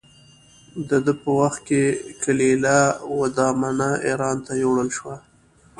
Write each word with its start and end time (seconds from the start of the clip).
د 0.89 0.91
ده 1.05 1.13
په 1.21 1.29
وخت 1.39 1.59
کې 1.67 1.81
کلیله 2.23 2.79
و 3.15 3.19
دمنه 3.37 3.89
اېران 4.07 4.37
ته 4.45 4.51
یووړل 4.61 4.89
شوه. 4.97 5.15